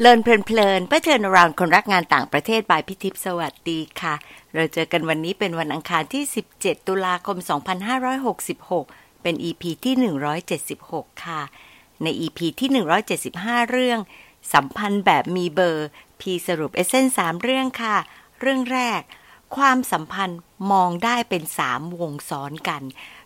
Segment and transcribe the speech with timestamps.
[0.00, 4.14] Learn เพลินๆเพื่อเทินราวคนรักงานต่างประเทศ by พี่ทิพสวัสดีค่ะ
[4.54, 6.24] เราเจอกันวันนี้เป็นวันอังคารที่
[6.56, 7.36] 17 ตุลาคม
[8.30, 9.94] 2566 เป็น EP ที่
[10.58, 11.40] 176 ค่ะ
[12.02, 12.70] ใน EP ที่
[13.20, 13.98] 175 เรื่อง
[14.52, 15.88] สัมพันธ์แบบมีเบอร์
[16.20, 17.96] พี่สรุป essence สามเรื่องค่ะ
[18.40, 19.00] เรื่องแรก
[19.56, 20.40] ความสัมพันธ์
[20.70, 22.82] มองได้เป็นสามวงซ้อนกัน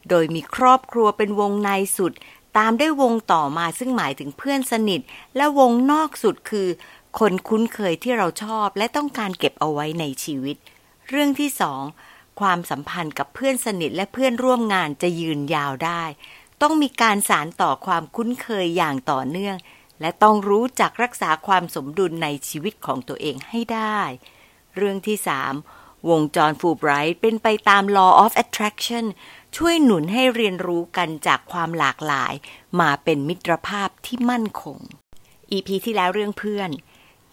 [0.09, 2.13] โดยมีครอบครัวเป็นวงในสุด
[2.57, 5.01] ตามด้วยวงต่อมาซึ่งหมายถึงเพื่อนสนิท
[5.37, 6.69] และวงนอกสุดคือ
[7.19, 10.57] คนคุ้นเคยที่เราชอบและต้องการเก็บเอาไว้ในชีวิต
[11.09, 11.83] เรื่องที่สอง
[12.41, 16.03] ความสัมพันธ์กับเพื่อนสนิทและเพื่อนร่วมงานจะยืนยาวได้
[16.63, 19.57] ต้องมีการสารต่อความคุ้นเคยอย่างต่อเนื่อง
[20.01, 24.01] และต้องรู้จักรักษาความสมดุลในชีวิตของตัวเองให้ได้
[24.77, 25.55] เรื่องที่สาม
[26.11, 29.05] วงจรฟูไบรท์เป็นไปตาม law of attraction
[29.57, 32.33] ช่วยหนุนให้เรียนรู้กันจากความหลากหลาย
[32.81, 34.79] มาเป็นมิตรภาพที่มั่นคง
[35.53, 36.71] EP ที่แล้วเรื่องเพื่อน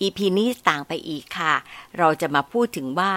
[0.01, 1.53] EP นี้ต่างไปอีกค่ะ
[1.97, 3.11] เราจะมาพูดถึงว่า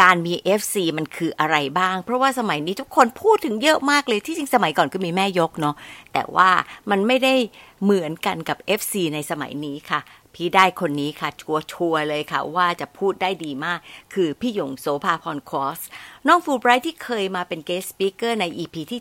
[0.00, 5.74] การมี FC มันคืออะไรบ้าง เพราะว่าสมัยนี้ทุกคนพูดถึงเยอะมากเลยที่จริงสมัยก่อนก็มีแม่ยกเนาะ
[6.12, 6.50] แต่ว่า
[6.90, 7.34] มันไม่ได้
[7.82, 10.00] เหมือนกันกับ FC ในสมัยนี้ค่ะ
[10.34, 13.78] พี่ได้คนนี้ค่ะ ชัวชัวร์เลยค่ะ ว่าจะพูดได้ดีมาก
[14.14, 15.80] คือพี่หยงโสภาพรคอส
[16.26, 19.00] น้องฟูไบรท์ที่เคยมาเป็นเกสต์สปิเกอร์ใน EP ที่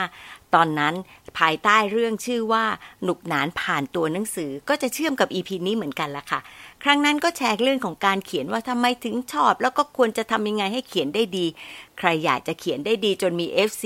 [0.00, 0.94] 75 ตอนนั้น
[1.38, 2.64] ภายใต้เรื่องชื่อว่า
[3.02, 6.40] หนุกหนานผ่านตัวหนังสือก็จะเชื่อมกับ EP นี้เหมือนกันละค่ะ
[6.82, 11.46] ครั้งนั้นก็แชร์เรื่องของการเขียนว่าทำไมถึงชอบ แล้วก็ควรจะทำยังไงให้เขียนได้ดี
[11.98, 13.84] ใครอยากจะเขียนได้ดีจนมี FC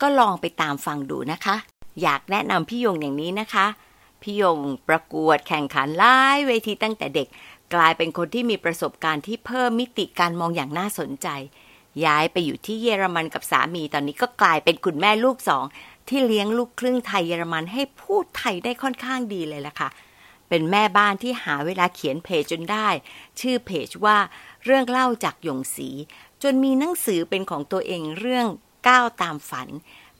[0.00, 1.56] ก็ลองไปตามฟังดูนะคะ
[2.02, 3.66] อยากแนะนำพี่ยงอย่างนี้นะคะ
[4.22, 7.28] พี่ยงประกวดแข่งขันหลายเวทีตั้งแต่เด็ก
[7.74, 11.28] กลายเป็นคนที่มีประสบการณ์ที่เพิ่มมิติการมองอย่างน่าสนใจ
[12.04, 15.64] ย้ายไปอยู่ที่เยอรมันกับสามีตอนนี้ก็กลายเป็นคุณแม่ลูกสอง
[16.08, 19.88] ที่เลี้ยงลูกครึ่งไทยเยอรมันให้พูดไทยได้ค่อนข้างดีเลยล่ะค่ะ
[20.48, 22.88] เป็นแม่บ้านที่หาเวลาเขียนเพจจนได้
[23.40, 24.18] ชื่อเพจว่า
[24.64, 25.88] เรื่องเล่าจากหยงสี
[26.42, 28.46] จนมีหนังสือเป็นของตัวเองเรื่อง
[28.88, 29.68] ก้าวตามฝัน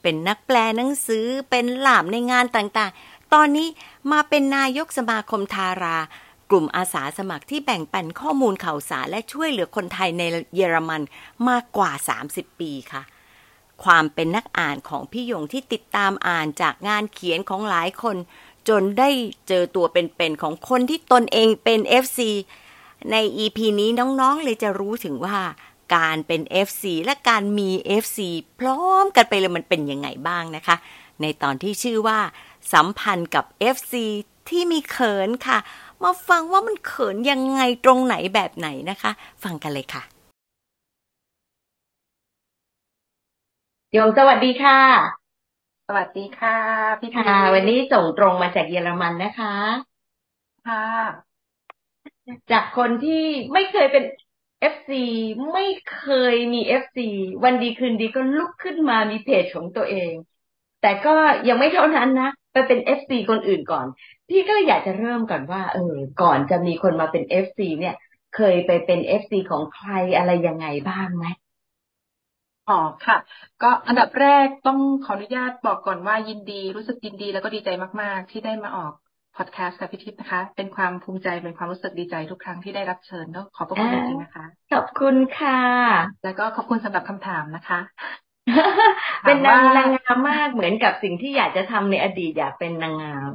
[0.02, 3.69] เป็นนักแปลหนังสือเป็นหลามในงานต่างๆ ตอนนี้
[4.12, 5.98] มาเป็นนายกสมาคมทารา
[6.50, 10.22] กลุ่มอาสาสมัครที่แบ่งปันข้อมูลข่าวสารและช่วยเหลือคนไทยใน
[10.54, 11.03] เยอรมัน
[11.48, 11.91] มากกว่า
[12.26, 13.03] 30 ปีค่ะ
[13.84, 18.16] ความเป็นนักอ่านของพี่ยงที่ติดตามอ่านจากงานเขียนของหลายคน
[18.69, 19.10] จนได้
[19.48, 22.21] เจอตัวเป็นๆของคนที่ตนเองเป็น FC
[23.10, 25.38] ใน EP นี้น้องๆเลยจะรู้ถึงว่า
[25.97, 27.71] การเป็น FC และการมี
[28.03, 28.19] FC
[28.59, 30.76] พร้อมกันไปเลยมันเป็นยังไงบ้างนะคะ
[31.22, 32.19] ในตอนที่ชื่อว่า
[32.72, 33.94] สัมพันธ์กับ FC
[34.48, 35.58] ที่มีเขินค่ะ
[36.02, 39.10] มาฟังว่ามันเขินยังไงตรงไหนแบบไหนนะคะ
[39.44, 40.02] ฟังกันเลยค่ะ
[43.92, 44.78] โยมสวัสดีค่ะ
[45.88, 46.56] สวัสดีค่ะ
[47.00, 49.54] พี่ค่ะวันนี้ส่งตรงมาจากเยอรมันนะคะ
[50.64, 51.32] ค่ะ
[52.50, 54.04] จากคนที่ไม่เคยเป็น
[54.72, 54.90] FC
[55.52, 56.98] ไม่เคยมี FC
[57.44, 60.12] วันดีคืนดีก็ลุกขึ้นมามีเพจของตัวเอง
[60.82, 61.15] แต่ก็
[61.48, 63.87] ยังไม่เท่านั้นนะไปเป็น FC คนอื่นก่อน
[64.28, 67.94] พี่ก็เลยอยากจะเริ่มก่อนว่า เออ ก่อนจะมีคนมาเป็น FC เนี่ย
[68.37, 71.25] เคยไปเป็น FC ของใครอะไรยังไงบ้างไหม
[72.69, 72.75] อ๋อ
[73.06, 73.16] ค่ะ
[73.60, 77.69] ก็อันดับแรกต้องขออนุญาตบอกก่อนว่ายินดีรู้สึกยินดีแล้วก็ดีใจ
[78.03, 78.92] มาก ๆ ที่ได้มาออก
[79.37, 85.60] พอดแคสต์กับพี่ทิพย์นะคะ เป็นความภูมิใจเป็นความรู้สึกดีใจทุกครั้งที่ได้รับเชิญก็ขอบพระคุณจริงๆนะคะ ขอบคุณค่ะ
[86.22, 87.81] แล้วก็ขอบคุณสำหรับคำถามนะคะ
[89.24, 93.30] เป็นนางนางงามมากเหมือนกับสิ่งที่อยากจะทำในอดีตอยากเป็นนางงาม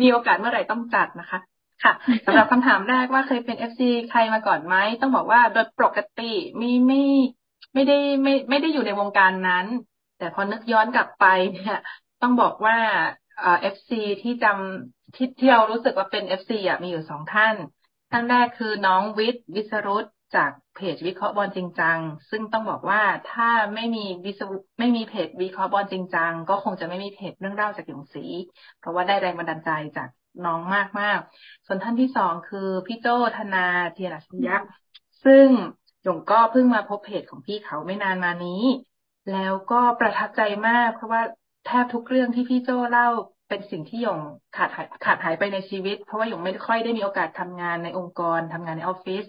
[0.00, 1.40] มีโอกาสเมื่อไหร่ต้องจัดนะคะ
[1.84, 1.92] ค่ะ
[2.26, 7.02] สำหรับคำถามแรกว่าเคยเป็น FC ใครมาก่อนไหมต้องบอกว่าโดยปกติไม่ไม่
[7.74, 9.66] ไม่ได้ไม่ไม่ได้อยู่ในวงการนั้น
[10.18, 11.76] แต่พอนึกย้อนกลับไปเนี่ย
[12.22, 12.76] ต้องบอกว่า
[13.40, 17.54] เอ่อ FC ที่จำที่ที่เรารู้สึกว่าเป็น FC อะมีอยู่สองท่าน
[18.10, 20.04] ท่านแรกคือน้องวิทย์วิสรุต
[20.34, 21.98] จากเพจวิเคราะห์บอลจริงจัง
[22.30, 28.24] ซึ่งต้องบอกว่าถ้าไม่มีวิสรุตไม่มีเพจวิเคราะห์บอลจริงจัง ก็คงจะไม่มีเพจเรื่องเล่าจากหยงสี
[28.78, 30.08] เพราะว่าได้แรงบันดาลใจจาก
[30.44, 31.18] น้องมากมาก
[31.66, 33.06] ส่วนท่านที่สองคือพี่โจ้
[33.36, 33.58] ธนา
[33.92, 34.56] เธียรอัจฉริยะ
[35.24, 35.48] ซึ่ง
[36.02, 38.62] หยงก็เพิ่งมาพบเพจของพี่เขาไม่นานมานี้
[39.32, 41.22] แล้วก็ประทับใจมาก เพราะว่า
[41.64, 43.08] แทบทุกเรื่องที่พี่โจ้เล่า
[43.48, 44.18] เป็นสิ่งที่หยง
[44.52, 49.24] ขาดหายขาดหายไปในชีวิต เพราะว่าหยงไม่ค่อยได้มีโอกาสทำงานในองค์กรทำงานในออฟฟิศ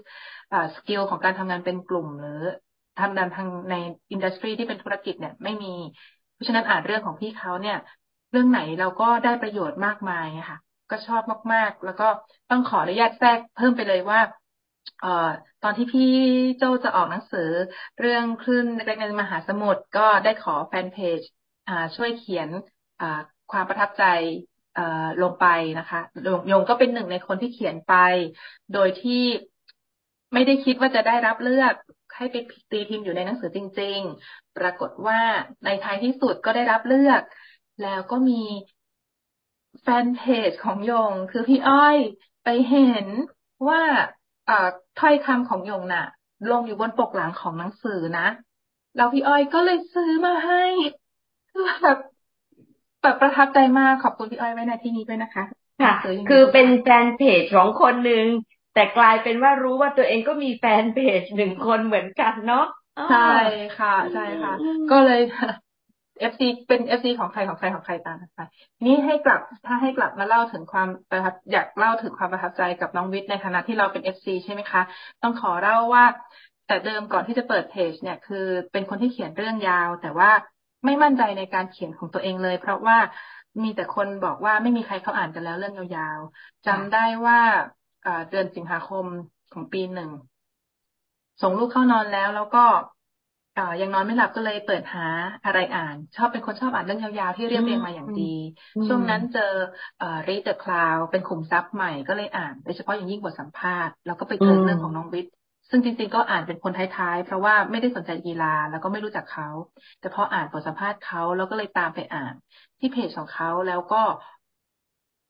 [0.76, 2.42] skill ของการทำงานเป็นกลุ่ม หรือ
[3.00, 3.76] ทำงานทางใน
[4.12, 5.68] industry ที่เป็นธุรกิจเนี่ยไม่มี
[6.34, 7.78] เพราะฉะนั้นอ่านเรื่องของพี่เขาเนี่ย
[8.32, 10.58] เรื่องไหนเราก็ได้ประโยชน์มากมายค่ะ
[10.90, 11.22] ก็ชอบ
[11.54, 12.06] มากๆ แล้วก็
[12.50, 14.20] ต้องขออนุญาตแทรกเพิ่มไปเลยว่า
[15.00, 15.08] เอ่อ
[15.62, 16.04] ตอนที่พี่
[16.58, 17.42] โจจะออกหนังสือ
[18.00, 21.22] เรื่องคลื่นเล็กๆในมหาสมุทรก็ได้ขอแฟนเพจ
[21.68, 22.50] อ่าช่วยเขียน
[23.00, 23.06] อ่า
[23.52, 24.04] ความประทับใจ
[25.22, 25.46] ลงไป
[25.80, 26.00] นะคะ
[26.48, 27.94] โยงก็เป็นหนึ่งในคนที่เขียนไป
[28.74, 29.24] โดยที่
[30.34, 31.74] ไม่ได้คิดว่าจะได้รับเลือก
[32.16, 32.36] ให้ไป
[32.72, 34.00] ตีพิมพ์อยู่ในหนังสือจริง
[34.30, 35.20] ๆ ปรากฏว่า
[35.66, 37.22] ในท้ายที่สุดก็ได้รับเลือก
[37.84, 38.42] แล้วก็มี
[39.82, 41.98] แฟนเพจของยง คือพี่อ้อย
[42.44, 43.08] ไปเห็น
[43.70, 43.82] ว่า
[45.00, 46.06] ถ้อยคำของหยงน่ะ
[46.52, 48.28] ลงอยู่บนปกหลังของหนังสือนะ
[48.96, 50.64] แล้วพี่อ้อยก็เลยซื้อมาให้
[51.50, 51.98] คือแบบ
[53.02, 55.44] แบบประทับใจมากขอบคุณพี่อ้อยไว้ในที่นี้ด้วยนะคะ
[55.84, 55.94] ค่ะ
[56.30, 58.26] คือเป็นแฟนเพจของคนหนึ่ง
[58.74, 62.66] แต่กลายเป็นว่ารู้ว่าตัวเองก็มีแฟนเพจหนึ่งคนเหมือนกันเนาะ
[63.10, 63.32] ใช่
[63.80, 64.54] ค่ะ ใช่ค่ะ
[64.92, 65.22] ก็เลย
[66.20, 68.40] FC เป็น FC ของใครของใครของใครตามไป
[68.86, 74.82] นี่ให้กลับถ้าให้กลับมาเล่าถึงความประทับอยากเล่าถึงความประทับใจกับน้องวิทย์ในฐานะที่เราเป็น FC ใช่ไหมคะ
[75.22, 76.06] ต้องขอเล่าว่า
[76.68, 80.30] แต่เดิมก่อนที่จะเปิดเพจเนี่ย คือเป็นคนที่เขียนเรื่องยาว แต่ว่า
[80.86, 82.98] ไม่มั่นใจในการเขียนของตัวเองเลย เพราะว่า
[83.64, 87.40] มีแต่คนบอกว่าไม่มีใครเขาอ่านกันแล้วเรื่องยาวๆจำได้ว่า
[88.30, 89.06] เดือนสิงหาคม
[89.54, 90.10] ของปีหนึ่ง
[91.42, 92.60] ส่งลูกเข้านอนแล้วแล้วก็
[93.82, 95.08] ยังนอนไม่หลับก็เลยเปิดหา
[95.46, 98.24] อะไรอ่าน ชอบเป็นคนชอบอ่านเรื่องยาวๆที่เรียบเรียงมาอย่างดี
[98.88, 99.42] ช่วงนั้นเจอ
[100.28, 105.32] Read the Cloud เป็นขุมทรัพย์ใหม่ก็เลยอ่านโดยเฉพาะอย่างยิ่งบทสัมภาษณ์ แล้วก็ไปเจอเรื่องของน้องวิทย์
[105.70, 109.48] ซึ่งจริงๆ ก็อ่านเป็นคนท้ายๆ เพราะว่าไม่ได้สนใจกีฬาแล้วก็ไม่รู้จักเขา
[110.00, 112.34] แต่พออ่านบทสัมภาษณ์เขาแล้วก็เลยตามไปอ่าน
[112.80, 114.02] ที่เพจของเขาแล้วก็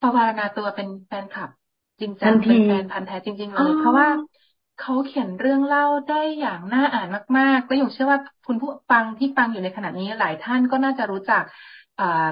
[0.02, 1.50] ประวารณาตัวเป็นแฟนคลับ
[2.00, 4.08] จริงจังเป็นแฟนพันธ์แท้จริง ๆ เลย เพราะว่า
[4.78, 7.08] เขาเขียนเรื่องเล่าได้อย่างน่าอ่าน
[7.38, 11.44] มากๆก็หยงเชื่อว่าคุณผู้ฟังที่ฟังอยู่ในขณะนี้หลายท่านก็น่าจะรู้จัก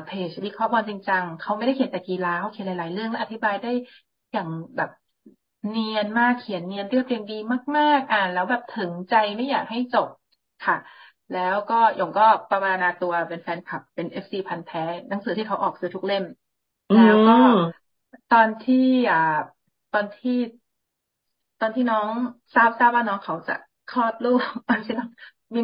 [0.05, 3.71] เพจวิเคราะห์บอลจริงจังเขาไม่ได้เขียนแต่กีฬาเขาเขียนหลายๆเรื่องและอธิบายได้
[4.33, 4.89] อย่างแบบ
[5.69, 7.35] เนียนมากเขียนเนียนเรียบเรียงดี
[7.77, 10.07] มาก ๆ อ่านแล้วแบบถึงใจไม่อยากให้จบ
[10.61, 10.75] ค่ะ
[11.31, 14.79] แล้วก็หยงก็ปวารณาตัวเป็นแฟนคลับ เป็น FC พันธุ์แท้
[15.09, 16.23] หนังสือที่เขาออกซื้อทุกเล่ม
[16.93, 17.31] แล้วก็
[18.29, 18.75] ตอนที่
[19.11, 19.17] อ่า
[19.91, 20.31] ตอนที่
[21.59, 22.09] ตอนที่น้อง
[22.55, 23.55] ทราบทราบว่าน้องเขาจะ
[23.87, 25.09] คลอดลูกตอนที่น้อง
[25.55, 25.59] มี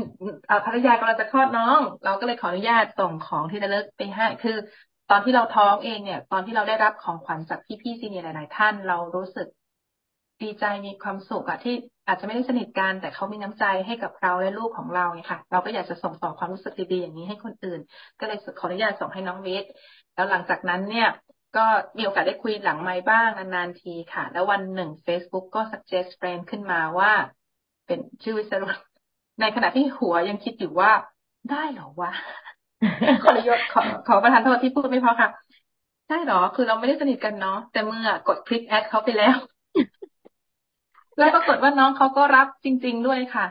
[0.66, 4.58] ภรรยากำลังจะคลอดน้อง เราก็เลยขออนุญาตส่งของที่จะเลิกไปให้ คือ
[5.10, 9.48] ตอนที่เราท้องเองเนี่ย ตอนที่เราได้รับของขวัญจากพี่ๆซีเนียร์หลายๆท่าน เรารู้สึก
[10.42, 11.76] ดีใจมีความสุขอะที่
[12.08, 17.80] อาจจะไม่ได้สนิทกันแต่เขามีน้ำใจให้กับเราและลูกของเราเนี่ยค่ะ เราก็อยากจะส่งต่อความรู้สึกดีๆอย่างนี้ให้คนอื่น
[18.20, 19.72] ก็เลยขออนุญาตส่งให้น้องวิทย์
[20.14, 21.10] แล้วหลังจากนั้นเนี่ย
[21.58, 21.66] ก็
[21.98, 27.12] มีโอกาสได้คุยหลังไม้บ้างนานๆทีค่ะ แล้ววันหนึ่ง Facebook ก็ suggest friend ขึ้นมาว่า
[27.88, 28.68] เป็นชื่อวิศรุ
[29.42, 30.92] ในขณะที่หัวยังคิดอยู่ว่า
[31.52, 32.12] ได้เหรอวะ
[33.24, 35.30] ขอรยศขอขอประทานโทษที่พูดไม่พอค่ะ
[36.10, 39.38] ได้เหรอ คือเราไม่ได้สนิทกันเนาะแต่เมื่อกดคลิกแอดเขาไปแล้ว
[41.18, 43.46] แล้วปรากฏว่าน้องเขาก็รับจริง ๆด้วยค่ะ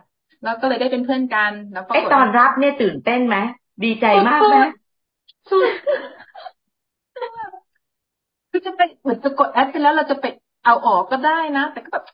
[0.45, 3.37] แล้วก็เลยได้เป็นเพื่อนกัน แล้วไอตอนรับเนี่ยตื่นเต้นไหม
[3.85, 4.57] ดีใจมากไหม
[5.51, 5.69] สุด
[8.51, 10.27] คือจะไปเหมือนจะกดแอดไปแล้วเราจะไป
[10.65, 12.05] เอาออกก็ได้นะ แต่ก็แบบ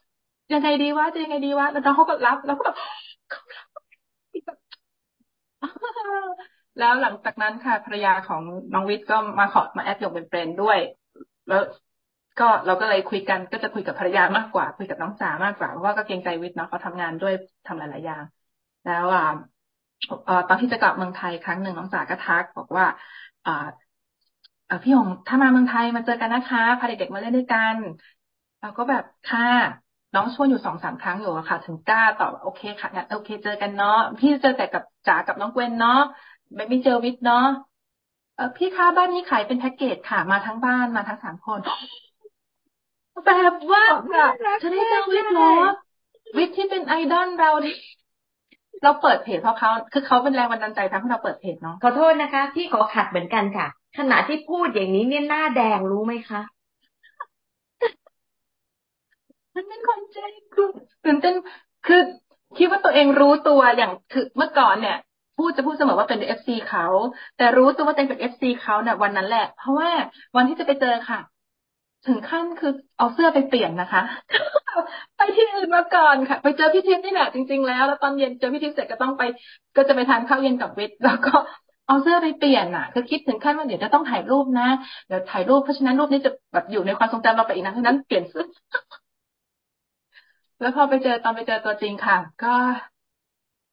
[0.53, 2.77] ยังไงดีวะจะยังไงดีวะแล้วน้องเขาก็รับ แล้วก็แบบ
[6.79, 8.41] แล้วหลังจากนั้นค่ะภรรยาของ
[8.73, 10.79] น้องวิทย์ก็มาขอมาแอดยงเป็นเฟรนด้วย
[11.47, 11.61] แล้ว
[12.39, 17.33] ก็เราก็เลยคุยกันก็จะคุยกับภรรยามากกว่า คุยกับน้องจ๋ามากกว่าเพราะว่าก็เกรงใจวิทย์เนาะเขาทำงานด้วย
[17.65, 18.23] ทำหลายๆอย่าง
[18.83, 22.85] แล้วอ่าตอนที่จะกลับเมืองไทยครั้งหนึ่งน้องจ๋าก็ทักบอกว่า
[23.45, 23.51] อ่า
[24.83, 27.75] พี่หงถ้ามาเมืองไทยมาเจอกันนะคะพาเด็กๆมาเล่นด้วยกัน
[28.59, 29.41] เราก็แบบค่ะ
[30.13, 35.91] น้องชวนอยู่สองสามครั้งอยู่อะค่ะ ถึงกล้าตอบโอเคค่ะงั้นโอเค เจอกันเนาะพี่เจอแต่กับจ๋ากับน้องเกวนเนาะ
[36.55, 37.37] ไม่ไม่เจอวิทย์เนาะ
[38.35, 41.59] เออพี่คะบ้านนี้ขายเป็นแพ็กเกจค่ะ มาทั้งบ้านมาทั้งสามคน
[43.25, 43.83] แบบว่า
[44.61, 45.63] จะได้เจอวิทย์เนาะ
[46.37, 47.73] วิทย์ที่เป็นไอดอลเราที่
[48.83, 56.41] เราเปิดเพจเพราะเขาคือเขาเป็นแรงบันดาลใจทำให้เราเปิดเพจเนาะขอโทษนะคะพี่ขอขัดเหมือนกันค่ะ ขณะที่พูดอย่างนี้เนี่ยหน้าแดงรู้ไหมคะ
[59.55, 60.17] มันเป็นคนใจ
[60.53, 60.67] คือ
[61.05, 61.35] ตื่นเต้น
[61.87, 62.01] คือ
[62.57, 64.97] คิดว่าตัวเองรู้ตัวอย่างคือเมื่อก่อนเนี่ย
[65.37, 66.85] พูดจะพูดเสมอว่าเป็น FC เขา
[67.37, 69.89] แต่รู้ตัวว่าตัวเองเป็น FC เขาเนี่ยวันนั้นแหละ เพราะว่า
[70.35, 71.19] วันที่จะไปเจอค่ะ
[72.05, 74.01] ถึงขั้นคือเอาเสื้อไปเปลี่ยนนะคะ
[75.17, 79.21] ไปที่อื่นมาก่อนค่ะ ไปเจอพี่ทิพย์นี่แหละจริง ๆ แล้ว แล้วตอนเย็นเจอพี่ทิพย์เสร็จก็ต้องไป
[79.75, 81.31] ก็จะไปทานข้าวเย็นกับวิทย์แล้วก็
[81.87, 84.67] เอาเสื้อไปเปลี่ยนอะ คือคิดถึงขั้นว่าเดี๋ยวจะต้องถ่ายรูปนะ
[85.07, 88.45] เดี๋ยวถ่ายรูปเพราะฉะนั้นรูปนี้จะแบบอยู่ในความทรงจำเราไปอีกนะเพราะนั้นเปลี่ยนเสื้อ
[90.59, 92.55] แล้วพอไปเจอตอนไปเจอตัวจริงค่ะ ก็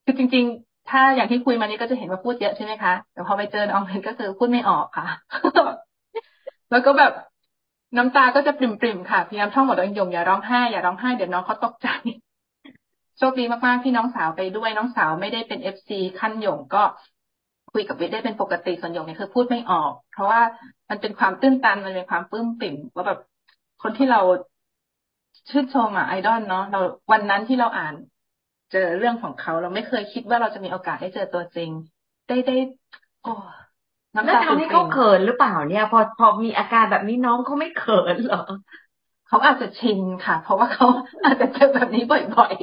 [0.05, 5.07] คือจริง ๆ ถ้าอย่างที่คุยมานี้ก็จะเห็นว่าพูดเยอะใช่ไหมคะแต่พอไปเจอน้องเพนก็คือพูดไม่ออกค่ะ
[6.71, 7.13] แล้วก็แบบ
[7.97, 11.89] น้ำตาก็จะปริมๆค่ะ พยายามท่องบทตัวเองยงอย่าร้องไห้อย่าร้องไห้เดี๋ยวน้องเขาตกใจ
[13.19, 16.83] โชคดีมากๆที่น้องสาวไปด้วยน้องสาวไม่ได้เป็นเอฟซีขั้นหยงก็
[17.73, 20.41] คุยกับวิทย์ได้เป็นปกติส่วนหยงเนี่ยคือพูดไม่ออก เพราะว่า
[20.91, 23.19] มันเป็นความตื้นตันมันเป็นความปลื้มปิ่มว่าแบบ
[23.83, 24.21] คนที่เรา
[25.51, 26.81] ชื่นชมอะไอดอลเนาะเรา
[27.13, 27.95] วันนั้นที่เราอ่าน
[28.73, 31.71] เจอเรื่องของเขา เราไม่เคยคิดว่าเราจะมีโอกาสได้เจอตัวจริง
[32.29, 32.57] ได้ได้
[33.23, 33.33] โอ้
[34.17, 38.43] น้ำตาทำให้เขาเขินหรือเปล่าเนี่ย พอพอมีอาการแบบนี้น้องเขาไม่เขินเหรอ
[39.29, 40.87] เขาอาจจะชินค่ะ เพราะว่าเขา
[41.25, 42.55] อาจจะเจอแบบนี้บ่อย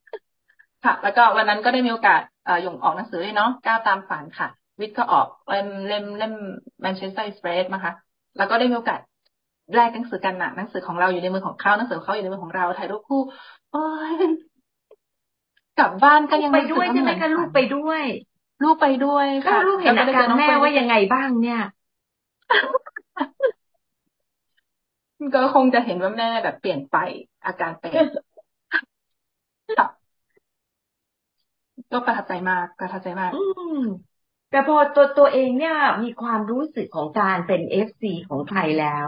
[0.00, 4.48] ๆ ค่ะ แล้วก็วันนั้นก็ได้มีโอกาสอ่าหยงออกหนังสือด้วยเนาะก้าวตามฝันค่ะ
[4.80, 6.32] วิทย์ก็ออกเล่มเล่มเล่ม
[6.80, 7.94] Manchester Express มาค่ะ
[8.36, 9.00] แล้วก็ได้มีโอกาส
[9.74, 13.22] แลกหนังสือกันหนักหนังสือของเราอยู่ในมือของเขาหนังสือเขาอยู่ในมือของเราถ่ายรูปคู่
[13.70, 13.78] โอ้
[14.12, 14.14] ย
[15.78, 18.02] กลับบ้านก็ยังไปด้วยใช่ไหมคะลูกไปด้วย
[18.62, 21.60] ลูกไปด้วยค่ะลูกเห็นอาการแม่ว่ายังไงบ้างเนี่ย
[25.34, 26.96] ก็คงจะเห็นว่าแม่แบบเปลี่ยนไป
[27.46, 27.92] อาการเป็น
[31.92, 33.42] ก็ประทับใจมากประทับใจมาก อื
[33.78, 33.80] ม
[34.50, 39.06] แต่พอตัวตัวเองเนี่ย มีความรู้สึกของการเป็น FC ของใครแล้ว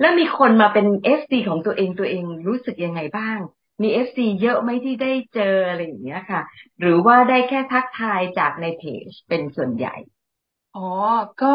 [0.00, 3.38] แล้วมีคนมาเป็น FC ของตัวเองตัวเองรู้สึกยังไงบ้าง
[3.82, 6.40] มี FC เยอะไหมที่ได้เจออะไรอย่างเงี้ยค่ะ
[6.80, 9.94] หรือว่าได้แค่ทักทายจากในเพจเป็นส่วนใหญ่
[10.74, 10.80] อ๋อ
[11.38, 11.46] ก็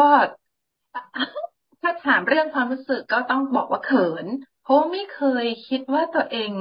[1.82, 4.26] ถ้าถามเรื่องความรู้สึกก็ต้องบอกว่าเขิน
[4.62, 6.52] เพราะไม่เคยคิดว่าตัวเอง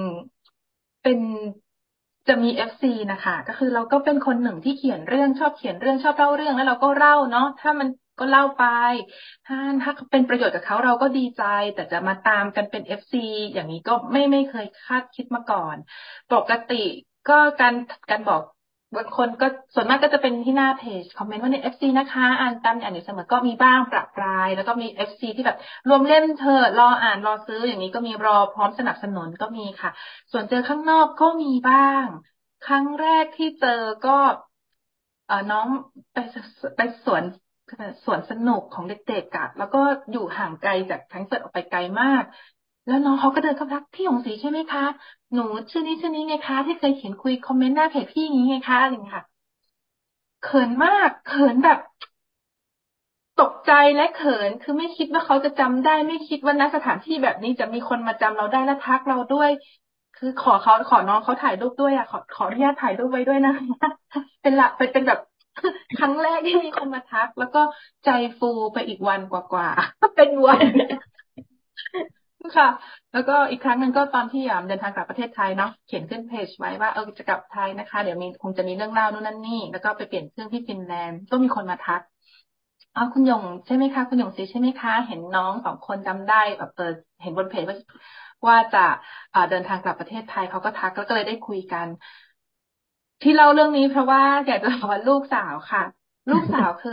[1.02, 1.20] เป็น
[2.28, 7.88] จะมี FC นะคะ ก็คือเราก็เป็นคนหนึ่งที่เขียนเรื่องชอบเขียนเรื่องชอบเล่าเรื่องแล้วเราก็เล่าเนาะถ้ามัน
[8.20, 8.64] ก็เล่าไป
[9.46, 11.42] ถ้าถ้าเป็นประโยชน์กับเขาเราก็ดีใจ
[11.74, 13.18] แต่จะมาตามกันเป็น FC
[13.54, 15.78] อย่างนี้ก็ไม่ไม่เคยคาดคิดมาก่อน
[16.32, 16.76] ปกติ
[17.30, 17.76] ก็การ
[18.10, 18.42] การบอก
[18.96, 25.58] บางคนก็ส่วนมากก็จะเป็นที่หน้าเพจคอมเมนต์ว่าเป็น FC นะคะ อ่านตามอ่านอยู่เสมอก็มีบ้างประปราย แล้วก็มี FC ที่แบบ
[25.88, 29.92] รวมเล่มเถอะรออ่านรอซื้ออย่างนี้ก็มีรอพร้อมสนับสนุนก็มีค่ะ
[30.32, 32.06] ส่วนเจอข้างนอกก็มีบ้าง
[32.62, 33.70] ครั้งแรกที่เจอ
[34.06, 34.12] ก็
[35.26, 35.68] เออน้อง
[36.14, 36.18] ไป
[36.78, 37.24] ไปสวน
[38.06, 39.78] สวนสนุกของเด็กๆอะแล้วก็
[40.12, 42.24] อยู่ห่างไกลจากแฟรงเฟิร์ตออกไปไกลมาก
[42.86, 44.82] แล้วน้องเขาก็เดินเข้าทักพี่หงศรีใช่ไหมคะ
[45.34, 45.42] หนู
[45.72, 49.24] ชื่อนี้ชื่อนี้ไงคะ ที่เคยเขียนคุยคอมเมนต์หน้าเพจพี่อย่างนี้ไงคะอะไรอย่างค่ะ
[50.44, 51.80] เขินมากเขินแบบ
[53.38, 59.50] ตกใจและเขินคือไม่คิดว่าเขาจะจำได้ ไม่คิดว่าณสถานที่แบบนี้จะมีคนมาจำเราได้และทักเราด้วย
[60.16, 63.52] คือขอเขาขอน้องเขาถ่ายรูปด้วยอะขอขออนุญาตถ่ายรูปไว้ด้วยนะ
[64.42, 65.20] เป็นละเป็นเป็นแบบ
[65.98, 67.62] ครั้งแรกที่มีคนมาทัก แล้วก็
[68.06, 70.66] ใจฟูไปอีกวันกว่าๆเป็นวัน
[72.58, 72.68] ค่ะ
[73.14, 82.02] แล้วก็อีกครั้งหนึ่งก็ตอนที่ยามเดินทางกลับประเทศไทยเนาะเขียนขึ้นเพจไว้ว่าเออจะกลับไทยนะคะ เดี๋ยวมีคงจะมีเรื่องเล่านู่นนั่นนี่ แล้วก็ไปเปลี่ยนเครื่องที่ฟินแลนด์ก็มีคนมาทัก
[82.96, 86.86] อ๋อคุณยงใช่ไหมคะ คุณยงซีใช่ไหมคะ เห็นน้องสองคนจำได้แบบเออ
[87.22, 87.76] เห็นบนเพจว่า
[88.48, 88.80] ว่าจะ
[89.50, 91.88] เดินทางกลับประเทศไทยเขาก็ทักแล้วก็เลยได้คุยกัน
[93.22, 95.82] ที่เล่าเรื่องนี้เพราะว่าอยากจะบอกว่าลูกสาวค่ะ
[96.32, 96.92] ลูกสาวคือ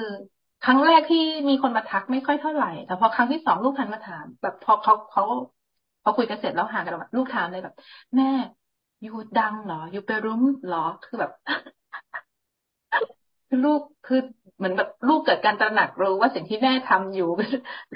[0.63, 5.23] ครั้งแรกที่มีคนมาทักไม่ค่อยเท่าไหร่ แต่พอครั้งที่สองลูกหันมาถาม แบบพอเขาเขา
[6.03, 7.75] พอคุยกันเสร็จแล้วห่างกันลูกถามเลยแบบ
[8.17, 8.25] แม่
[9.05, 11.31] ยูดังเหรอยูไปรุ้มเหรอคือแบบ
[13.63, 14.21] ลูกคือ
[14.63, 17.29] เหมือนแบบลูกเกิดการตระหนักรู้ว่าสิ่งที่แม่ทำอยู่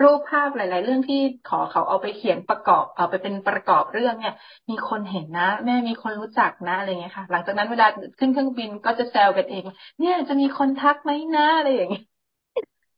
[0.00, 4.34] รูปภาพหลาย ๆ เรื่องที่ขอเขาเอาไปเขียนประกอบ เอาไปเป็นประกอบเรื่องเนี่ย
[4.70, 7.86] มีคนเห็นนะ แม่มีคนรู้จักนะอะไรเงี้ยค่ะ หลังจากนั้นเวลา
[8.18, 9.64] ขึ้นเครื่องบินก็จะแซวกันเอง
[10.00, 12.04] เนี่ยจะมีคนทักไหมนะอะไรอย่างเงี้ย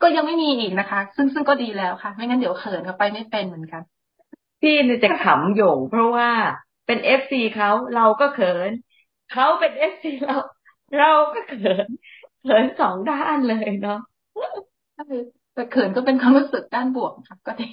[0.03, 3.83] ก็ยังไม่มีอีกนะคะ ซึ่งซึ่งก็ดีแล้วค่ะ ไม่งั้นเดี๋ยวเขินเขาไปไม่เป็นเหมือนกัน
[4.61, 6.31] พี่เนี่ยจะขำโยงเพราะว่า
[6.87, 8.71] เป็น FC เขาเราก็เขิน
[9.33, 10.37] เขาเป็น FC เรา
[10.99, 11.89] เราก็เขิน
[12.43, 13.99] เขินสองด้านเลยเนาะ
[15.55, 17.69] แต่เขินก็เป็นความรู้สึกด้านบวกค่ะก็ดี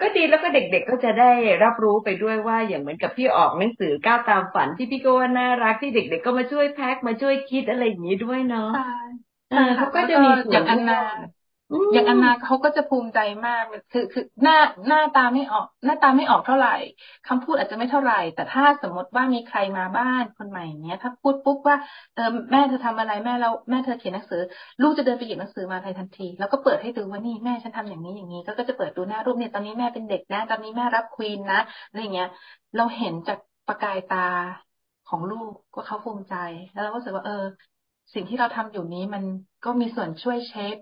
[0.00, 1.30] ก็ดีแล้วก็เด็กๆก็จะได้
[1.62, 8.70] รับรู้ไปด้วยว่าอย่างเหมือนกับพี่ออกหนังสือก้าวตามฝันที่พี่ก็ว่าน่ารักที่เด็ก ๆ ก็มาช่วยแพ็คมาช่วยคิดอะไรอย่างนี้ด้วยเนาะ
[9.74, 11.00] เขาก็จะมีอย่างอันนา
[11.92, 13.62] อย่างอนาเขาก็จะภูมิใจมาก
[13.92, 16.70] คือคือหน้าหน้าตาไม่ออก หน้าตาไม่ออกเท่าไหร่
[17.24, 21.76] คำพูดอาจจะไม่เท่าไหร่ แต่ถ้าสมมติว่ามีใครมาบ้านคนใหม่เนี้ย ถ้าพูดปุ๊บว่า
[22.14, 24.38] เออแม่เธอทำอะไรแม่เราแม่เธอเขียนหนังสือ
[24.80, 32.28] ลูกจะเดินไปหยิบหนังสือมาทันที แล้วก็เปิดให้ดูว่านี่แม่ฉันทำอย่างนี้อย่างนี้ ก็ก็จะเปิดดูหน้ารูปเนี่ยตอนนี้แม่เป็นเด็กนะตอนนี้แม่รับควีนนะอะไรเงี้ย
[32.76, 34.18] เราเห็นจากประกายตา
[35.06, 36.34] ของลูกก็เขาภูมิใจ
[36.72, 37.44] แล้วเราก็รู้สึกว่าเออ
[38.14, 39.22] สิ่งที่เราทำอยู่นี้มัน
[39.64, 40.76] ก็มีส่วนช่วยเชฟ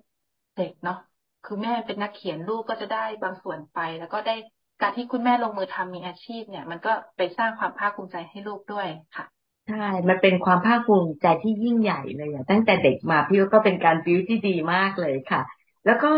[0.57, 0.99] เด็กเนาะ
[1.45, 4.35] คือแม่เป็นนักเขียนลูกก็จะได้บางส่วนไป แล้วก็ได้
[4.80, 9.25] การที่คุณแม่ลงมือทำมีอาชีพเนี่ย มันก็ไปสร้างความภาคภูมิใจให้ลูกด้วยค่ะ
[9.66, 9.76] ใช่
[10.09, 15.40] มันเป็นความภาคภูมิใจที่ยิ่งใหญ่เลยอะตั้งแต่เด็กมาพี่ก็เป็นการบิวที่ดีมากเลยค่ะ
[15.85, 16.09] แล้วก็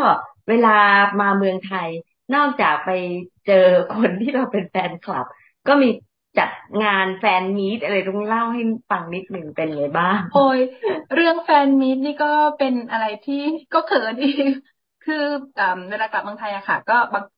[0.48, 0.68] เวลา
[1.20, 1.88] มาเมืองไทย
[2.34, 2.90] นอกจากไป
[3.46, 5.26] เจอคนที่เราเป็นแฟนคลับ
[5.66, 5.88] ก็มี
[6.38, 6.50] จัด
[6.82, 8.60] งานแฟนมีตอะไรต้องเล่าให้
[8.90, 10.58] ฟังนิดหนึ่งเป็นไงบ้าง โอ้ย
[11.12, 13.34] เรื่องแฟนมีตนี่ก็เป็นอะไรที่
[13.72, 14.34] ก็เขินอีก
[15.02, 15.14] คือ
[15.90, 16.94] เวลากลับเมืองไทยอะค่ะ ก็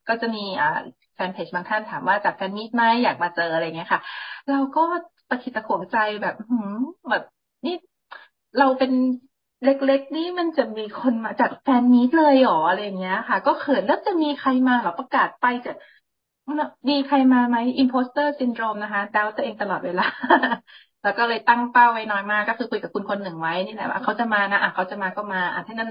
[0.08, 0.66] ก็จะมีอ่า
[1.14, 4.02] แฟนเพจบางท่านถามว่าจัด fan meet ไหมอยากมาเจออะไรเงี้ยค่ะ
[4.48, 4.80] เราก็
[5.28, 6.72] ตะขิดตะขวงใจแบบหืม
[7.08, 7.22] แบบ
[7.66, 7.72] นี่
[8.56, 8.92] เราเป็น
[9.62, 15.70] เล็กๆ นี่มันจะมีคนมาจัด fan meet เลยหรออะไรเงี้ยค่ะ ก็เขินแล้วจะมีใครมาหรอประกาศไปจะ
[16.88, 20.02] มีใครมาไหม imposter syndrome นะคะดาวน์ตัวเองตลอดเวลา
[21.02, 25.90] แล้วก็เลยตั้งเป้าไว้น้อยมาก ก็คือคุยกับคุณคนหนึ่งไว้นี่แหละว่าเขาจะมานะอะเขาจะมาก็มาอะท่านั้น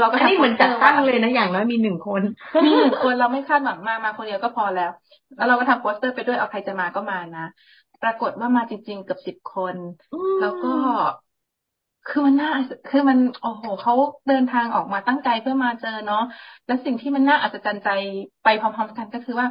[0.00, 2.22] เราก็ทำเหมือนจัดตั้งเลยนะอย่างน้อยมีหนึ่งคน
[2.64, 4.90] มีหนึ่งคนเราไม่คาดหวังมามาคนเดียวก็พอแล้ว
[5.36, 7.40] แล้วเราก็ทำโปสเตอร์ไปด้วยเอาใครจะมาก็มานะ
[8.02, 9.76] ปรากฏว่ามาจริงๆเกือบสิบคน
[10.38, 10.68] แล้วก็
[12.06, 12.48] คือมันน่า
[12.86, 13.92] คือมันโอ้โหเขา
[14.26, 16.18] เดินทางออกมาตั้งใจเพื่อมาเจอเนาะ
[16.66, 17.88] และสิ่งที่มันน่าอัศจรรย์ใจ
[18.42, 19.48] ไปพร้อมๆกันก็คือว่า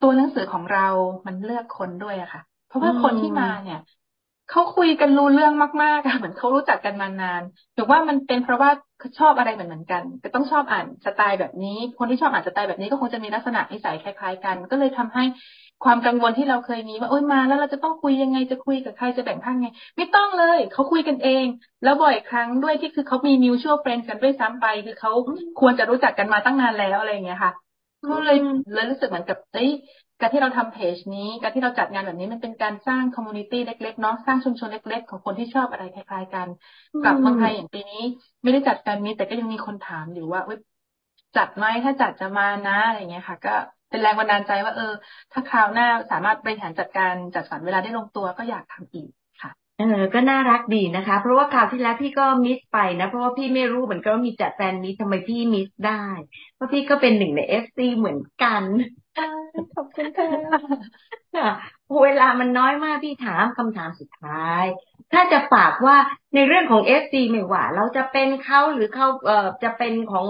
[0.00, 0.88] ตัวหนังสือของเรา
[1.26, 3.78] มันเลือกคนด้วยอะค่ะ เพราะว่าคนที่มาเนี่ย
[4.48, 7.42] เขาคุยกันรู้เรื่องมากๆอะเหมือนเขารู้จักกันมานาน
[7.74, 8.70] หรือว่ามันเป็นเพราะว่า
[9.18, 15.22] ชอบอะไรเหมือนเหมือนกันก็ต้องชอบอ่านสไตล์แบบนี้ คนที่ชอบอ่านสไตล์แบบนี้ก็คงจะมีลักษณะนิสัยคล้าย ๆ กัน ก็เลยทำให้
[15.84, 19.66] ความกังวลที่เราเคยมีว่าโอ๊ยมาแล้วเราจะต้องคุยยังไงจะคุยกับใครจะแบ่งภาคไง
[19.96, 21.46] ไม่ต้องเลยเขาคุยกันเอง
[21.82, 25.10] แล้วบ่อยครั้งด้วยที่คือเขามีมิวชั่วเฟรนด์กันด้วยซ้ำไป คือเขา
[25.60, 27.52] ควรจะรู้จักกันมาตั้งนานแล้วอะไรอย่างเงี้ยค่ะ
[28.08, 28.36] ก็เลย
[28.72, 29.70] เลยรู้สึกเหมือนกับเอ้ย
[30.18, 36.48] การที่เราทำเพจนี้ การที่เราจัดงานแบบนี้มันเป็นการสร้าง community เล็กๆเนาะสร้างชุมชนเล็ก ๆ ของคนที่ชอบอะไรคล้ายๆกัน
[37.02, 38.02] กับเมืองไทยอย่างปีนี้
[38.42, 40.40] ไม่ได้จัดแฟนมีตแต่ก็ยังมีคนถามอยู่ว่า
[41.36, 43.50] จัดไหมถ้าจัดจะมานะอะไรเงี้ยค่ะ ก็
[43.88, 44.84] เป็นแรงบันดาลใจว่า เออ
[45.32, 49.10] ถ้าคราวหน้าสามารถบริหารจัดการจัดสรรเวลาได้ลงตัวก็อยากทำอีก
[49.42, 56.04] ค่ะ เออ ก็น่ารักดีนะคะ เพราะว่าคราวที่แล้วพี่ก็มิสไปนะ เพราะว่าพี่ไม่รู้เหมือนกันว่ามีจัด fan meet ทำไมพี่ miss ได้
[56.54, 58.64] เพราะพี่ก็เป็นหนึ่งใน FC เหมือนกัน
[59.74, 61.48] ขอบคุณค่ะ
[62.04, 64.64] เวลามันน้อยมากพี่ถามคำถามสุดท้าย
[65.12, 65.96] ถ้าจะฝากว่า
[66.34, 70.26] ในเรื่องของ FC ไม่ว่า เราจะเป็นเขาหรือเขาเอ่อจะเป็นของ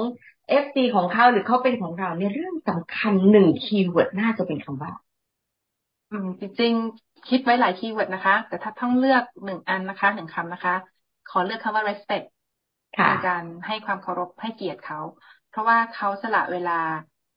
[0.48, 4.92] FC ของเขาหรือเขาเป็นของเราในเรื่องสำคัญหนึ่ง keyword น่าจะเป็นคำว่า
[6.11, 10.74] อืมจริงๆ คิดไว้หลาย keyword นะคะ แต่ถ้าต้องเลือกหนึ่งอันนะคะหนึ่งคำนะคะ
[11.30, 12.26] ขอเลือกคำว่า respect
[13.06, 15.00] ในการให้ความเคารพให้เกียรติเขา
[15.48, 16.80] เพราะว่าเขาสละเวลา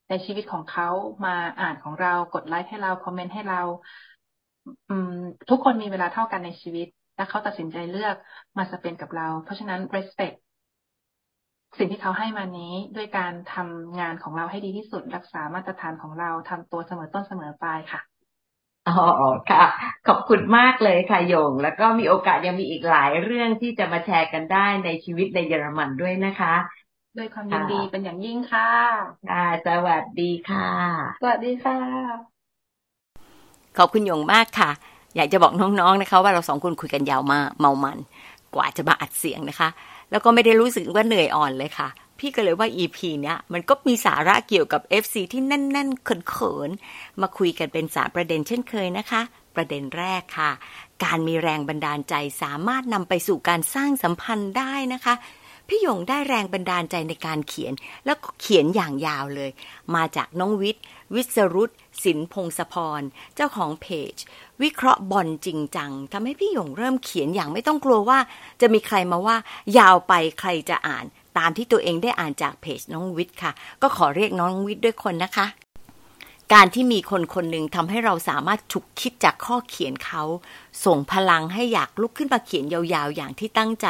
[0.09, 0.87] ในชีวิตของเขา
[1.25, 3.61] มาอ่านของเรากดไลค์ให้เราคอมเมนต์ให้เรา
[4.89, 5.11] อืม
[5.49, 8.15] ทุกคนมีเวลาเท่ากันในชีวิตและเขาตัดสินใจเลือก
[8.57, 10.35] มาสเปนกับเรา เพราะฉะนั้น respect
[11.77, 18.01] สิ่งที่เขาให้มานี้ด้วยการทำงานของเราให้ดีที่สุด รักษามาตรฐานของเราทำตัวเสมอต้นเสมอปลายค่ะ
[18.87, 18.93] อ๋อ
[19.49, 19.63] ค่ะ
[20.05, 26.53] ขอบคุณมากเลยค่ะโยง แล้วก็มีโอกาสยังมีอีกหลายเรื่องที่จะมาแชร์กันได้ในชีวิตในเยอรมันด้วยนะคะ
[27.17, 28.69] ด้วยความยินดีเป็นอย่างยิ่งค่ะ
[29.27, 30.69] ค่ะสวัสดีค่ะ
[31.19, 31.75] สวัสดีค่ะ
[33.77, 34.69] ขอบคุณโยงมากค่ะ
[35.15, 37.97] อยากจะบอกน้องๆนะคะ ว่าเราสองคนคุยกันยาวมากเมามัน
[38.55, 39.69] กว่าจะมาอัดเสียงนะคะ
[40.11, 49.21] แล้วก็ไม่ได้รู้สึกว่าเหนื่อยอ่อนเลยค่ะ พี่ก็เลยว่า EP เนี้ยมันก็มีสาระเกี่ยวกับ FC ที่แน่น ๆ เขิน ๆ มาคุยกันเป็นสามประเด็นเช่นเคยนะคะ
[49.55, 50.51] ประเด็นแรกค่ะ
[51.03, 55.15] การมีแรงบันดาลใจสามารถนำไปสู่การสร้างสัมพันธ์ได้นะคะ
[55.67, 57.73] พี่หยงได้แรงบันดาลใจในการเขียน
[58.05, 59.51] แล้วก็เขียนอย่างยาวเลย
[59.95, 60.83] มาจากน้องวิทย์
[61.15, 61.69] วิศรุต
[62.03, 63.01] สินพงศพร
[63.35, 64.15] เจ้าของเพจ
[64.61, 68.19] วิเคราะห์บอลจริงจังทำให้พี่หยงเริ่มเขียนอย่างไม่ต้องกลัวว่า
[68.61, 69.35] จะมีใครมาว่า
[69.77, 71.05] ยาวไปใครจะอ่าน
[71.37, 75.47] ตามที่ตัวเองได้อ่านจากเพจน้องวิทย์ค่ะ ก็ขอเรียกน้องวิทย์ด้วยคนนะคะ
[76.53, 80.23] การที่มีคนคนหนึ่งทำให้เราสามารถฉุกคิดจากข้อเขียนเขา
[80.85, 83.87] ส่งพลังให้อยากลุกขึ้นมาเขียนยาวๆ อย่างที่ตั้งใจ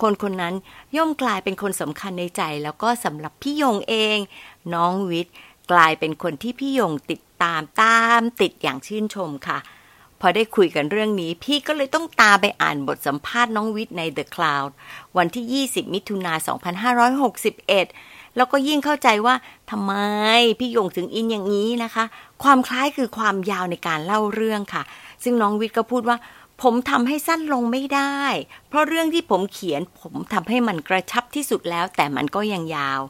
[0.00, 0.54] คนคนนั้น
[0.96, 4.18] ย่อมกลายเป็นคนสำคัญในใจ แล้วก็สำหรับพี่ยงเอง
[4.74, 5.34] น้องวิทย์
[5.72, 9.58] กลายเป็นคนที่พี่ยงติดตามตามติดอย่างชื่นชมค่ะ
[10.20, 14.70] พอได้คุยกันเรื่องนี้ พี่ก็เลยต้องตามไปอ่านบทสัมภาษณ์น้องวิทย์ใน The Cloud
[15.16, 16.32] วันที่ 20 มิถุนา
[17.54, 19.34] 2561 แล้วก็ยิ่งเข้าใจว่า
[19.70, 19.92] ทำไม
[20.58, 22.04] พี่ยงถึงอินอย่างนี้นะคะ
[22.42, 24.82] ความคล้ายคือความยาวในการเล่าเรื่องค่ะ
[25.22, 26.18] ซึ่งน้องวิทย์ก็พูดว่า
[26.62, 28.18] ผมทำให้สั้นลงไม่ได้
[28.68, 33.00] เพราะเรื่องที่ผมเขียน ผมทำให้มันกระชับที่สุดแล้ว แต่มันก็ยังยาว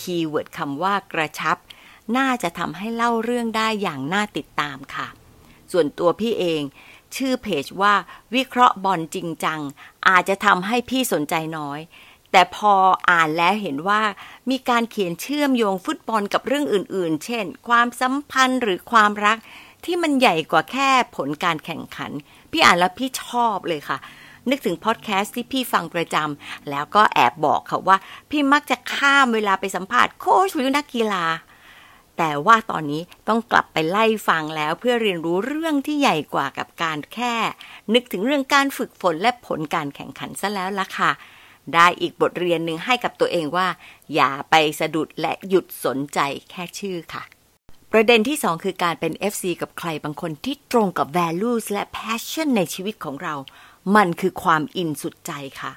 [0.00, 1.56] keyword คำว่ากระชับ
[2.16, 5.06] น่าจะทำให้เล่าเรื่องได้อย่างน่าติดตามค่ะ
[5.72, 6.62] ส่วนตัวพี่เอง
[7.16, 7.94] ชื่อเพจว่า
[8.34, 9.60] วิเคราะห์บอลจริงจัง
[10.08, 11.80] อาจจะทำให้พี่สนใจน้อย
[12.32, 12.74] แต่พอ
[13.10, 14.02] อ่านแล้วเห็นว่า
[14.50, 19.38] มีการเขียนเชื่อมโยงฟุตบอลกับเรื่องอื่น ๆ เช่น ความสัมพันธ์หรือความรัก
[19.84, 22.12] ที่มันใหญ่กว่าแค่ผลการแข่งขัน
[22.52, 23.98] พี่อ่านแล้วพี่ชอบเลยค่ะ
[24.50, 27.96] นึกถึงพอดแคสต์ที่พี่ฟังประจำ แล้วก็แอบบอกค่ะว่า
[28.30, 31.24] พี่มักจะข้ามเวลาไปสัมภาษณ์โค้ชหรือนักกีฬา
[32.24, 37.34] แต่ว่าตอนนี้ต้องกลับไปไล่ฟังแล้วเพื่อเรียนรู้เรื่องที่ใหญ่กว่ากับการแค่
[37.94, 41.10] นึกถึงเรื่องการฝึกฝนและผลการแข่งขันซะแล้วล่ะค่ะ
[41.74, 43.68] ได้อีกบทเรียนหนึ่งให้กับตัวเองว่า
[44.14, 46.18] อย่าไปสะดุดและหยุดสนใจ
[46.50, 47.22] แค่ชื่อค่ะ
[47.92, 53.34] ประเด็นที่สองคือการเป็น FC กับใครบางคนที่ตรงกับ values และ passion ในชีวิตของเรา
[53.96, 55.72] มันคือความอินสุดใจค่ะ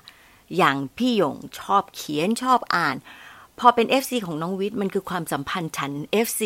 [0.57, 2.95] อย่างพี่หยงชอบเขียนชอบอ่าน
[3.59, 5.91] พอเป็น FC ของน้องวิทย์มันคือความสัมพันธ์ฉัน
[6.25, 6.41] FC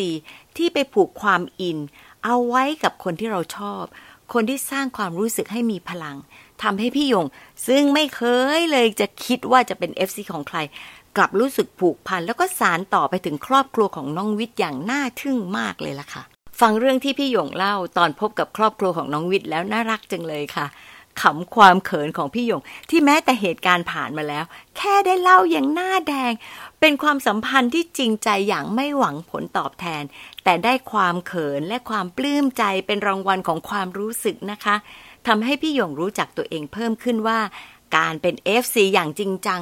[0.56, 1.78] ที่ไปผูกความอิน
[2.24, 3.84] เอาไว้กับคนที่เราชอบ
[4.32, 6.16] คนที่สร้างความรู้สึกให้มีพลัง
[6.62, 7.26] ทำให้พี่ยง
[7.66, 8.22] ซึ่งไม่เค
[8.58, 10.58] ยเลยจะคิดว่าจะเป็น FC ของใคร
[11.16, 16.22] กลับรู้สึกผูกพันแล้วก็สารต่อไปถึงครอบครัวของน้องวิทย์อย่างน่าทึ่งมากเลยล่ะค่ะ
[16.60, 20.66] ฟังเรื่องที่พี่ยงเล่าตอนพบกับครอบครัวของน้องวิทย์แล้วน่ารักจังเลยค่ะ
[21.20, 24.44] ขำความเขินของพี่หยง ที่แม้แต่เหตุการณ์ผ่านมาแล้ว
[24.76, 26.32] แค่ได้เล่าอย่างหน้าแดง
[26.80, 30.02] เป็นความสัมพันธ์ที่จริงใจอย่างไม่หวังผลตอบแทน
[30.44, 34.76] แต่ได้ความเขินและความปลื้มใจเป็นรางวัลของความรู้สึกนะคะ
[35.26, 37.40] ทำให้พี่หยงรู้จักตัวเองเพิ่มขึ้นว่า
[37.96, 39.60] การเป็น FC อย่างจริงจัง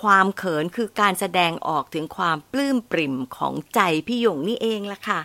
[0.00, 5.20] ความเขินคือการแสดงออกถึงความปลื้มปริ่มของใจพี่หยงนี่เองล่ะค่ะ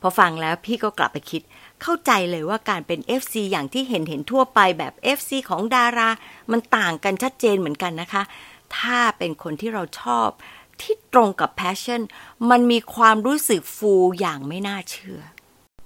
[0.00, 1.42] พอฟังแล้วพี่ก็กลับไปคิด
[1.82, 6.10] เข้าใจเลยว่าการเป็น FC อย่างที่เห็นเห็นทั่วไปแบบ FC ของดารา
[6.52, 8.22] มันต่างกันชัดเจนเหมือนกันนะคะ
[8.76, 10.28] ถ้าเป็นคนที่เราชอบ
[10.80, 12.00] ที่ตรงกับ passion
[12.50, 15.20] มันมีความรู้สึกฟูอย่างไม่น่าเชื่อ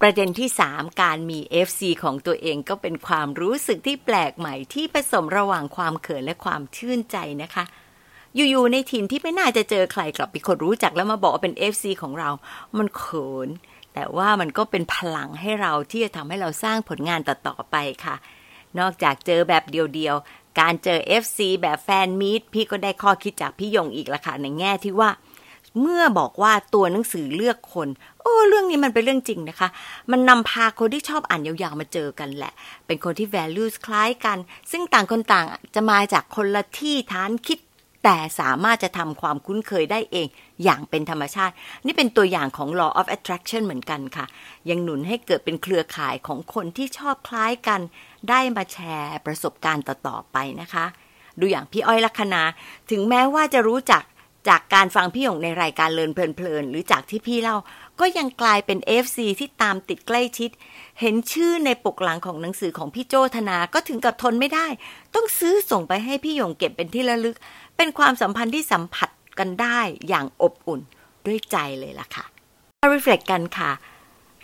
[0.01, 7.65] ประเด็นที่ 3 การมี FC ของตัวเองก็เป็นความรู้สึกที่แปลกใหม่ที่ผสมระหว่างความเขินและความชื่นใจนะคะ
[8.37, 12.31] อยู่ๆในถิ่นที่ไม่น่าจะเจอใครกลับมีคนรู้จักแล้วมาบอกว่าเป็น FC ของเรา
[12.79, 13.49] มันเขิน
[13.99, 18.17] แต่ว่ามันก็เป็นพลังให้เราที่จะทำให้เราสร้างผลงานต่อๆไปค่ะ
[18.79, 25.11] นอกจากเจอแบบเดียวๆ การเจอ FC แบบแฟนมีดพี่ก็ได้ข้อคิดจากพี่ยงอีกละค่ะ ในแง่ที่ว่า
[25.81, 27.89] เมื่อบอกว่าตัวหนังสือเลือกคน
[28.21, 29.69] โอ้ เรื่องนี้มันเป็นเรื่องจริงนะคะ
[30.11, 32.53] มันนำพาคนที่ชอบอ่านยาวๆมาเจอกันแหละ
[32.87, 34.39] เป็นคนที่ values คล้ายกัน
[34.71, 37.59] ซึ่งต่างคนต่างจะมาจากคนละที่ฐานคิด
[38.09, 40.29] แต่สามารถจะทำความคุ้นเคยได้เอง
[40.65, 41.55] อย่างเป็นธรรมชาติ
[41.87, 44.27] นี่เป็นตัวอย่างของ law of attraction เหมือนกันค่ะ
[44.71, 47.81] ยังหนุนให้เกิดเป็นเครือข่ายของคนที่ชอบคล้ายกัน
[48.29, 50.85] ได้มาแชร์ประสบการณ์ต่อ ๆ ไปนะคะ
[51.41, 52.43] ดูอย่างพี่อ้อยลัคนา
[52.91, 54.03] ถึงแม้ว่าจะรู้จัก
[54.49, 57.57] จากการฟังพี่หยงในรายการเลินเพลินๆหรือจากที่พี่เล่า
[58.01, 60.51] ก็ยังกลายเป็น FC ที่ตามติดใกล้ชิด
[61.01, 64.67] เห็นชื่อในปกหลังของหนังสือของพี่โจธนาก็ถึงกับทนไม่ได้
[65.15, 67.37] ต้องซื้อส่งไปให้พี่หยงเก็บเป็นที่ระลึก
[67.77, 70.81] เป็นความสัมพันธ์ที่สัมผัสกันได้อย่างอบอุ่น
[71.27, 72.25] ด้วยใจเลยล่ะค่ะ
[72.81, 73.71] มา reflect กันค่ะ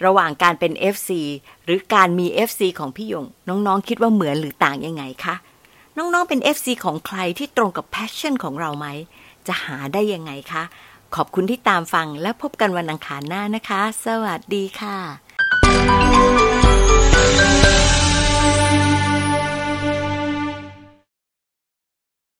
[0.04, 1.10] ระหว่างการเป็น FC
[1.64, 5.34] หรือการมี FC ของพี่ยง น้องๆ คิดว่าเหมือนหรือต่างยังไงคะ
[5.96, 8.86] น้องๆ เป็น FC ของใครที่ตรงกับ passion ของเราไหม
[9.46, 10.62] จะหาได้ยังไงคะ
[11.14, 14.96] ขอบคุณที่ตามฟังและพบกันวันอังคารหน้านะคะ สวัสดีค่ะ